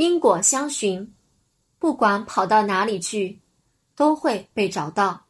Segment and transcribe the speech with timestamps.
[0.00, 1.12] 因果相循
[1.78, 3.38] 不管跑到哪里去
[3.94, 5.26] 都会被找到。